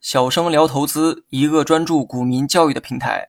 [0.00, 3.28] 小生聊投资，一个专注股民教育的平台。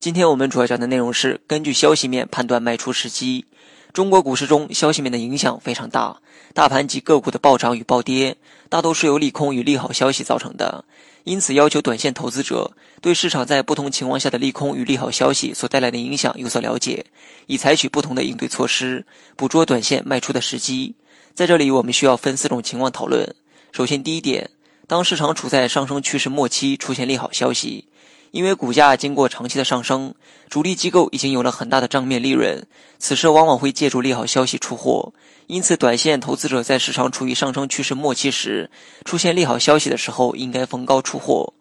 [0.00, 3.44] 今天我们主要讲的内容是根据消息面判断卖出时机。
[3.92, 6.20] 中国股市中，消息面的影响非常大，
[6.54, 8.36] 大盘及个股的暴涨与暴跌，
[8.68, 10.84] 大多是由利空与利好消息造成的。
[11.24, 17.06] 因此，要求短线投资者对市场在不同情况下的利空与利好消息所带来的影响有所了解，
[17.46, 20.94] 以采取不同的应对措施，捕捉短线卖出的时机。
[21.36, 23.34] 在这里，我们需要分四种情况讨论。
[23.70, 24.48] 首先，第一点，
[24.86, 27.84] 当市场处在上升趋势末期，出现利好消息。
[28.30, 30.14] 因为股价经过长期的上升，
[30.48, 32.66] 主力机构已经有了很大的账面利润，
[32.98, 35.12] 此时往往会借助利好消息出货。
[35.46, 38.70] 因此，短线投资者在市场处于上升趋势末期时，
[39.04, 41.52] 出现利好消息的时候，应该逢高出货。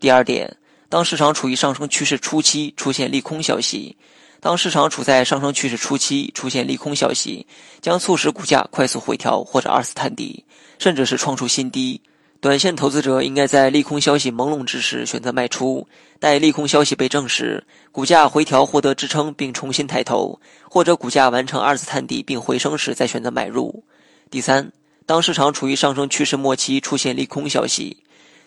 [0.00, 0.56] 第二点，
[0.88, 3.96] 当市场处于上升趋势初期，出现利空消息，
[4.40, 7.46] 当市场处在上升趋势初期，出现利空消息，
[7.82, 10.42] 将促使股价快速回调或者二次探底，
[10.78, 12.00] 甚至是创出新低。
[12.40, 15.86] 短线投资者应该在利空消息朦胧之时选择卖出，
[16.18, 23.84] 待利空消息被证实，股价回调获得支撑并重新抬头，或者股价完成二次探底并回升时再选择买入。
[24.30, 24.72] 第三，
[25.04, 27.98] 当市场处于上升趋势末期出现利空消息，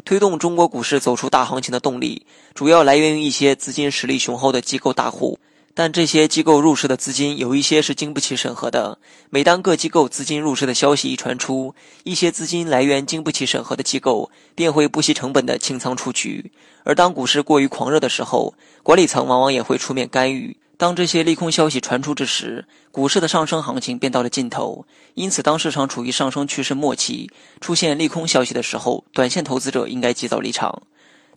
[0.03, 5.37] 推动中国股市走出大行情的动力，主要来源于一些资金实力雄厚的机构大户。
[5.75, 8.99] 但这些机构入市的资金有一些是经不起审核的。
[9.31, 16.51] 每当各机构资金入市的消息一传出，一些资金来源经不起审核的机构便会不惜成本的清仓出局。
[16.83, 20.55] 而当股市过于狂热的时候，管理层往往也会出面干预。
[20.77, 24.85] 当这些利空消息传出之时，股市的上升行情便到了尽头。
[25.15, 30.83] 因此，当市场处于上升趋势末期，出现利空消息的时候，短线投资者应该及早离场。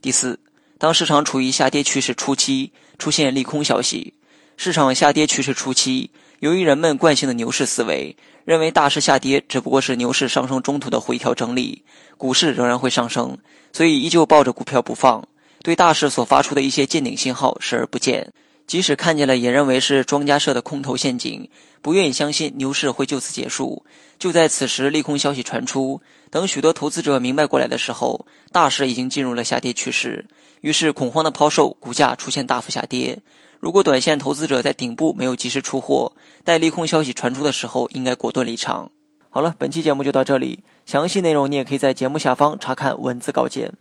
[0.03, 0.39] 第四，
[0.77, 4.13] 当市场处于下跌趋势初期，出现利空消息。
[4.57, 11.83] 市场下跌趋势初期，由于人们惯性的牛市思维，认为大势下跌只不过是牛市上升中途的回调整理，
[12.17, 13.37] 股市仍然会上升，
[13.73, 15.23] 所以依旧抱着股票不放，
[15.63, 18.33] 对大势所发出的一些见顶信号视而不见，
[18.67, 21.49] 即使看见了，也认为是庄家设的空头陷阱，
[21.81, 23.85] 不愿意相信牛市会就此结束。
[24.19, 26.01] 就在此时，利空消息传出，
[26.31, 30.27] 等许多投资者明白过来的时候，大势已经进入了下跌趋势，
[30.63, 33.19] 于是恐慌的抛售，股价出现大幅下跌。
[33.61, 36.13] 如果短线投资者在顶部没有及时出货，
[36.43, 38.91] 待利空消息传出的时候，应该果断离场。
[39.31, 43.73] 好了，本期节目就到这里，详细内容你也可以在节目下方查看文字稿件。